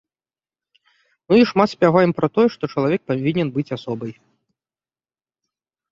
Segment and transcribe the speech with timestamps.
[1.33, 4.17] Ну і шмат спяваем пра тое, што чалавек павінен быць асобай.